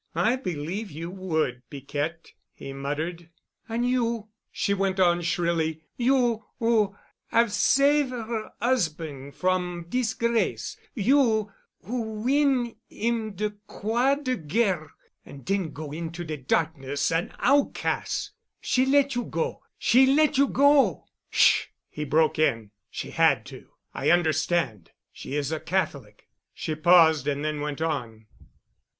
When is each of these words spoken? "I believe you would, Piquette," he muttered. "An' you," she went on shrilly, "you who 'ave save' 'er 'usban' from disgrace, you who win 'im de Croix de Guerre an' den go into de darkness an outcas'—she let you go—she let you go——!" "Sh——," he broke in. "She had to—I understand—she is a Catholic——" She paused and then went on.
"I 0.15 0.35
believe 0.35 0.89
you 0.89 1.11
would, 1.11 1.61
Piquette," 1.69 2.33
he 2.55 2.73
muttered. 2.73 3.29
"An' 3.69 3.83
you," 3.83 4.29
she 4.51 4.73
went 4.73 4.99
on 4.99 5.21
shrilly, 5.21 5.83
"you 5.95 6.43
who 6.57 6.95
'ave 7.31 7.49
save' 7.51 8.11
'er 8.11 8.51
'usban' 8.59 9.31
from 9.31 9.85
disgrace, 9.89 10.75
you 10.95 11.51
who 11.83 12.23
win 12.23 12.77
'im 12.89 13.33
de 13.33 13.51
Croix 13.67 14.15
de 14.15 14.37
Guerre 14.37 14.89
an' 15.23 15.41
den 15.41 15.69
go 15.71 15.91
into 15.91 16.23
de 16.23 16.35
darkness 16.35 17.11
an 17.11 17.31
outcas'—she 17.37 18.85
let 18.87 19.13
you 19.13 19.23
go—she 19.25 20.07
let 20.07 20.35
you 20.35 20.47
go——!" 20.47 21.05
"Sh——," 21.29 21.67
he 21.91 22.05
broke 22.05 22.39
in. 22.39 22.71
"She 22.89 23.11
had 23.11 23.45
to—I 23.45 24.09
understand—she 24.09 25.35
is 25.35 25.51
a 25.51 25.59
Catholic——" 25.59 26.27
She 26.55 26.73
paused 26.73 27.27
and 27.27 27.45
then 27.45 27.61
went 27.61 27.83
on. 27.83 28.25